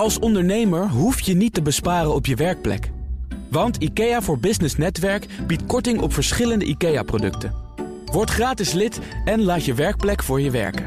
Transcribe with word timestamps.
Als 0.00 0.18
ondernemer 0.18 0.88
hoef 0.88 1.20
je 1.20 1.34
niet 1.34 1.54
te 1.54 1.62
besparen 1.62 2.14
op 2.14 2.26
je 2.26 2.34
werkplek. 2.34 2.90
Want 3.50 3.76
IKEA 3.76 4.22
voor 4.22 4.38
Business 4.38 4.76
Netwerk 4.76 5.26
biedt 5.46 5.66
korting 5.66 6.00
op 6.00 6.12
verschillende 6.12 6.64
IKEA-producten. 6.64 7.54
Word 8.04 8.30
gratis 8.30 8.72
lid 8.72 8.98
en 9.24 9.42
laat 9.42 9.64
je 9.64 9.74
werkplek 9.74 10.22
voor 10.22 10.40
je 10.40 10.50
werken. 10.50 10.84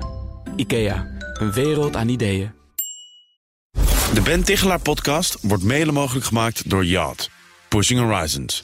IKEA, 0.55 1.07
een 1.33 1.51
wereld 1.51 1.95
aan 1.95 2.09
ideeën. 2.09 2.51
De 4.13 4.21
Ben 4.23 4.43
Tichelaar 4.43 4.81
podcast 4.81 5.37
wordt 5.41 5.63
mede 5.63 5.91
mogelijk 5.91 6.25
gemaakt 6.25 6.69
door 6.69 6.85
Yacht. 6.85 7.29
Pushing 7.67 7.99
Horizons. 7.99 8.63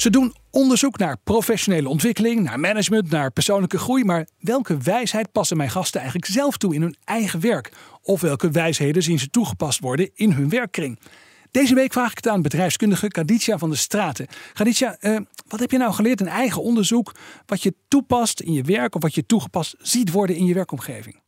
Ze 0.00 0.10
doen 0.10 0.34
onderzoek 0.50 0.98
naar 0.98 1.16
professionele 1.24 1.88
ontwikkeling, 1.88 2.42
naar 2.42 2.60
management, 2.60 3.10
naar 3.10 3.30
persoonlijke 3.30 3.78
groei. 3.78 4.04
Maar 4.04 4.28
welke 4.38 4.76
wijsheid 4.76 5.32
passen 5.32 5.56
mijn 5.56 5.70
gasten 5.70 6.00
eigenlijk 6.00 6.32
zelf 6.32 6.56
toe 6.56 6.74
in 6.74 6.82
hun 6.82 6.96
eigen 7.04 7.40
werk? 7.40 7.72
Of 8.02 8.20
welke 8.20 8.50
wijsheden 8.50 9.02
zien 9.02 9.18
ze 9.18 9.30
toegepast 9.30 9.80
worden 9.80 10.10
in 10.14 10.32
hun 10.32 10.48
werkkring? 10.48 10.98
Deze 11.50 11.74
week 11.74 11.92
vraag 11.92 12.10
ik 12.10 12.16
het 12.16 12.28
aan 12.28 12.42
bedrijfskundige 12.42 13.08
Kaditja 13.08 13.58
van 13.58 13.70
de 13.70 13.76
Straten. 13.76 14.26
Kaditja, 14.52 14.96
eh, 15.00 15.16
wat 15.48 15.60
heb 15.60 15.70
je 15.70 15.78
nou 15.78 15.92
geleerd 15.92 16.20
in 16.20 16.28
eigen 16.28 16.62
onderzoek? 16.62 17.14
Wat 17.46 17.62
je 17.62 17.74
toepast 17.88 18.40
in 18.40 18.52
je 18.52 18.62
werk 18.62 18.94
of 18.94 19.02
wat 19.02 19.14
je 19.14 19.26
toegepast 19.26 19.74
ziet 19.78 20.12
worden 20.12 20.36
in 20.36 20.46
je 20.46 20.54
werkomgeving? 20.54 21.20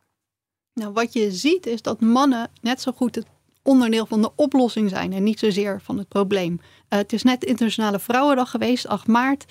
Nou, 0.73 0.93
wat 0.93 1.13
je 1.13 1.31
ziet 1.31 1.65
is 1.65 1.81
dat 1.81 2.01
mannen 2.01 2.49
net 2.61 2.81
zo 2.81 2.91
goed 2.91 3.15
het 3.15 3.25
onderdeel 3.63 4.05
van 4.05 4.21
de 4.21 4.31
oplossing 4.35 4.89
zijn 4.89 5.13
en 5.13 5.23
niet 5.23 5.39
zozeer 5.39 5.81
van 5.81 5.97
het 5.97 6.07
probleem. 6.07 6.53
Uh, 6.53 6.67
het 6.99 7.13
is 7.13 7.23
net 7.23 7.43
Internationale 7.43 7.99
Vrouwendag 7.99 8.49
geweest, 8.49 8.87
8 8.87 9.07
maart. 9.07 9.45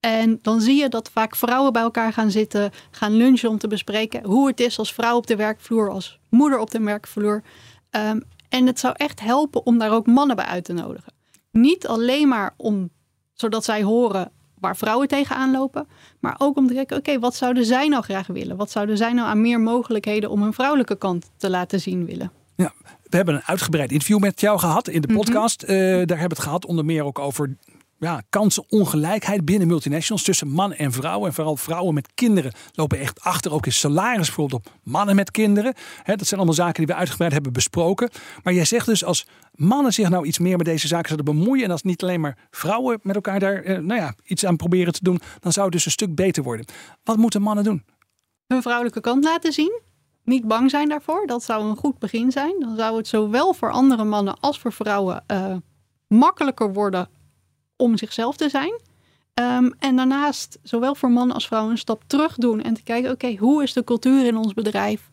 En 0.00 0.38
dan 0.42 0.60
zie 0.60 0.76
je 0.76 0.88
dat 0.88 1.10
vaak 1.10 1.36
vrouwen 1.36 1.72
bij 1.72 1.82
elkaar 1.82 2.12
gaan 2.12 2.30
zitten, 2.30 2.70
gaan 2.90 3.12
lunchen 3.12 3.48
om 3.48 3.58
te 3.58 3.68
bespreken 3.68 4.24
hoe 4.24 4.46
het 4.46 4.60
is 4.60 4.78
als 4.78 4.92
vrouw 4.92 5.16
op 5.16 5.26
de 5.26 5.36
werkvloer, 5.36 5.90
als 5.90 6.18
moeder 6.28 6.58
op 6.58 6.70
de 6.70 6.80
werkvloer. 6.80 7.42
Um, 7.90 8.22
en 8.48 8.66
het 8.66 8.78
zou 8.78 8.94
echt 8.96 9.20
helpen 9.20 9.66
om 9.66 9.78
daar 9.78 9.92
ook 9.92 10.06
mannen 10.06 10.36
bij 10.36 10.44
uit 10.44 10.64
te 10.64 10.72
nodigen. 10.72 11.12
Niet 11.50 11.86
alleen 11.86 12.28
maar 12.28 12.54
om, 12.56 12.90
zodat 13.32 13.64
zij 13.64 13.82
horen 13.82 14.32
waar 14.58 14.76
vrouwen 14.76 15.08
tegenaan 15.08 15.50
lopen, 15.50 15.88
maar 16.20 16.34
ook 16.38 16.56
om 16.56 16.66
te 16.66 16.74
kijken, 16.74 16.96
oké, 16.96 17.18
wat 17.18 17.34
zouden 17.34 17.64
zij 17.64 17.88
nou 17.88 18.02
graag 18.02 18.26
willen? 18.26 18.56
Wat 18.56 18.70
zouden 18.70 18.96
zij 18.96 19.12
nou 19.12 19.28
aan 19.28 19.40
meer 19.40 19.60
mogelijkheden 19.60 20.30
om 20.30 20.42
hun 20.42 20.52
vrouwelijke 20.52 20.96
kant 20.96 21.30
te 21.36 21.50
laten 21.50 21.80
zien 21.80 22.06
willen? 22.06 22.41
Ja, 22.62 22.72
we 23.02 23.16
hebben 23.16 23.34
een 23.34 23.44
uitgebreid 23.44 23.90
interview 23.90 24.18
met 24.18 24.40
jou 24.40 24.58
gehad 24.58 24.88
in 24.88 25.00
de 25.00 25.08
mhm. 25.08 25.16
podcast. 25.16 25.62
Mm 25.62 25.70
daar 25.92 26.18
hebben 26.18 26.36
we 26.36 26.42
het 26.42 26.48
gehad 26.52 26.66
onder 26.66 26.84
meer 26.84 27.04
ook 27.04 27.18
over 27.18 27.56
ja, 27.98 28.22
kansenongelijkheid 28.30 29.44
binnen 29.44 29.68
multinationals 29.68 30.22
tussen 30.22 30.48
man 30.48 30.72
en 30.72 30.92
vrouw. 30.92 31.26
En 31.26 31.32
vooral 31.32 31.56
vrouwen 31.56 31.94
met 31.94 32.08
kinderen 32.14 32.52
lopen 32.72 32.98
echt 32.98 33.20
achter. 33.20 33.52
Ook 33.52 33.66
in 33.66 33.72
salaris 33.72 34.26
bijvoorbeeld 34.26 34.66
op 34.66 34.72
mannen 34.82 35.16
met 35.16 35.30
kinderen. 35.30 35.74
dat 36.04 36.26
zijn 36.26 36.40
allemaal 36.40 36.54
zaken 36.54 36.74
die 36.74 36.86
we 36.86 36.94
uitgebreid 36.94 37.32
hebben 37.32 37.52
besproken. 37.52 38.10
Maar 38.42 38.52
jij 38.52 38.64
zegt 38.64 38.86
dus 38.86 39.04
als 39.04 39.26
mannen 39.54 39.92
zich 39.92 40.08
nou 40.08 40.26
iets 40.26 40.38
meer 40.38 40.56
met 40.56 40.66
deze 40.66 40.86
zaken 40.86 41.08
zouden 41.08 41.34
bemoeien. 41.34 41.64
En 41.64 41.70
als 41.70 41.82
niet 41.82 42.02
alleen 42.02 42.20
maar 42.20 42.38
vrouwen 42.50 42.98
met 43.02 43.14
elkaar 43.14 43.40
daar 43.40 43.62
eh, 43.62 43.78
nou 43.78 44.00
ja, 44.00 44.14
iets 44.24 44.46
aan 44.46 44.56
proberen 44.56 44.92
te 44.92 45.04
doen. 45.04 45.20
Dan 45.40 45.52
zou 45.52 45.64
het 45.64 45.74
dus 45.74 45.84
een 45.84 45.90
stuk 45.90 46.14
beter 46.14 46.42
worden. 46.42 46.66
Wat 47.04 47.16
moeten 47.16 47.42
mannen 47.42 47.64
doen? 47.64 47.84
Hun 48.46 48.62
vrouwelijke 48.62 49.00
kant 49.00 49.24
laten 49.24 49.52
zien. 49.52 49.80
Niet 50.24 50.48
bang 50.48 50.70
zijn 50.70 50.88
daarvoor. 50.88 51.26
Dat 51.26 51.42
zou 51.42 51.64
een 51.64 51.76
goed 51.76 51.98
begin 51.98 52.30
zijn. 52.30 52.54
Dan 52.60 52.76
zou 52.76 52.96
het 52.96 53.08
zowel 53.08 53.52
voor 53.52 53.70
andere 53.70 54.04
mannen 54.04 54.40
als 54.40 54.58
voor 54.58 54.72
vrouwen 54.72 55.24
uh, 55.26 55.56
makkelijker 56.08 56.72
worden 56.72 57.08
om 57.76 57.96
zichzelf 57.96 58.36
te 58.36 58.48
zijn. 58.48 58.80
Ehm, 59.34 59.70
en 59.78 59.96
daarnaast 59.96 60.58
zowel 60.62 60.94
voor 60.94 61.10
mannen 61.10 61.34
als 61.34 61.46
vrouwen 61.46 61.72
een 61.72 61.78
stap 61.78 62.02
terug 62.06 62.36
doen 62.36 62.62
en 62.62 62.74
te 62.74 62.82
kijken, 62.82 63.10
oké, 63.10 63.36
hoe 63.36 63.62
is 63.62 63.72
de 63.72 63.84
cultuur 63.84 64.26
in 64.26 64.36
ons 64.36 64.54
bedrijf? 64.54 65.08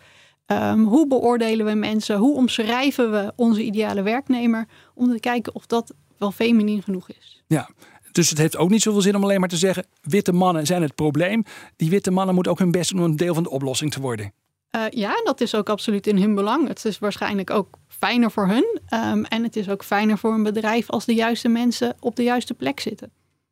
Um, 0.51 0.83
hoe 0.83 1.07
beoordelen 1.07 1.65
we 1.65 1.73
mensen? 1.73 2.17
Hoe 2.17 2.35
omschrijven 2.35 3.11
we 3.11 3.33
onze 3.35 3.63
ideale 3.63 4.01
werknemer? 4.01 4.67
Om 4.93 5.11
te 5.11 5.19
kijken 5.19 5.55
of 5.55 5.65
dat 5.65 5.93
wel 6.17 6.31
feminien 6.31 6.83
genoeg 6.83 7.09
is. 7.09 7.43
Ja, 7.47 7.69
dus 8.11 8.29
het 8.29 8.37
heeft 8.37 8.57
ook 8.57 8.69
niet 8.69 8.81
zoveel 8.81 9.01
zin 9.01 9.15
om 9.15 9.23
alleen 9.23 9.39
maar 9.39 9.49
te 9.49 9.57
zeggen: 9.57 9.85
witte 10.01 10.31
mannen 10.31 10.65
zijn 10.65 10.81
het 10.81 10.95
probleem. 10.95 11.43
Die 11.75 11.89
witte 11.89 12.11
mannen 12.11 12.33
moeten 12.33 12.51
ook 12.51 12.59
hun 12.59 12.71
best 12.71 12.89
doen 12.89 12.99
om 12.99 13.05
een 13.05 13.15
deel 13.15 13.33
van 13.33 13.43
de 13.43 13.49
oplossing 13.49 13.91
te 13.91 14.01
worden. 14.01 14.33
Uh, 14.75 14.83
ja, 14.89 15.21
dat 15.23 15.41
is 15.41 15.55
ook 15.55 15.69
absoluut 15.69 16.07
in 16.07 16.17
hun 16.17 16.35
belang. 16.35 16.67
Het 16.67 16.85
is 16.85 16.99
waarschijnlijk 16.99 17.49
ook 17.49 17.77
fijner 17.87 18.31
voor 18.31 18.47
hun. 18.47 18.79
Um, 18.93 19.25
en 19.25 19.43
het 19.43 19.55
is 19.55 19.69
ook 19.69 19.83
fijner 19.83 20.17
voor 20.17 20.33
een 20.33 20.43
bedrijf 20.43 20.89
als 20.89 21.05
de 21.05 21.13
juiste 21.13 21.47
mensen 21.47 21.95
op 21.99 22.15
de 22.15 22.23
juiste 22.23 22.53
plek 22.53 22.79
zitten. 22.79 23.11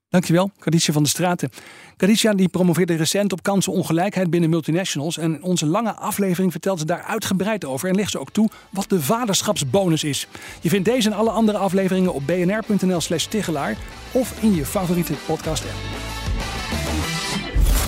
Dankjewel, 0.09 0.51
Kadisha 0.59 0.93
van 0.93 1.03
de 1.03 1.09
Straten. 1.09 1.49
Kadisha 1.97 2.33
die 2.33 2.49
promoveerde 2.49 2.95
recent 2.95 3.31
op 3.33 3.43
kansenongelijkheid 3.43 4.29
binnen 4.29 4.49
multinationals. 4.49 5.17
En 5.17 5.33
in 5.35 5.43
onze 5.43 5.65
lange 5.65 5.93
aflevering 5.93 6.51
vertelt 6.51 6.79
ze 6.79 6.85
daar 6.85 7.03
uitgebreid 7.03 7.65
over. 7.65 7.89
En 7.89 7.95
legt 7.95 8.11
ze 8.11 8.19
ook 8.19 8.31
toe 8.31 8.49
wat 8.69 8.89
de 8.89 9.01
vaderschapsbonus 9.01 10.03
is. 10.03 10.27
Je 10.61 10.69
vindt 10.69 10.85
deze 10.85 11.09
en 11.09 11.15
alle 11.15 11.29
andere 11.29 11.57
afleveringen 11.57 12.13
op 12.13 12.23
bnr.nl 12.25 13.01
slash 13.01 13.25
Tichelaar. 13.25 13.77
Of 14.11 14.43
in 14.43 14.55
je 14.55 14.65
favoriete 14.65 15.13
podcast 15.25 15.63
app. 15.63 16.06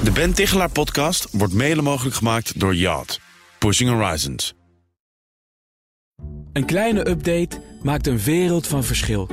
De 0.04 0.12
Ben 0.12 0.34
Tichelaar 0.34 0.70
podcast 0.72 1.28
wordt 1.32 1.54
mede 1.54 1.82
mogelijk 1.82 2.16
gemaakt 2.16 2.60
door 2.60 2.76
Yacht. 2.76 3.20
Pushing 3.58 3.90
Horizons. 3.90 4.54
Een 6.54 6.66
kleine 6.66 7.10
update 7.10 7.62
maakt 7.84 8.08
een 8.08 8.20
wereld 8.20 8.68
van 8.68 8.84
verschil. 8.84 9.30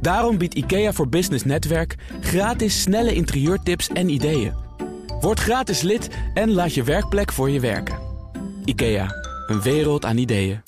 Daarom 0.00 0.38
biedt 0.38 0.54
IKEA 0.54 0.92
voor 0.92 1.08
Business 1.08 1.44
Netwerk 1.44 1.94
gratis 2.20 2.80
snelle 2.82 3.14
interieurtips 3.14 3.88
en 3.88 4.08
ideeën. 4.08 4.54
Word 5.20 5.40
gratis 5.40 5.80
lid 5.80 6.08
en 6.34 6.50
laat 6.50 6.74
je 6.74 6.82
werkplek 6.82 7.32
voor 7.32 7.50
je 7.50 7.60
werken. 7.60 7.98
IKEA, 8.64 9.14
een 9.46 9.62
wereld 9.62 10.04
aan 10.04 10.16
ideeën. 10.16 10.62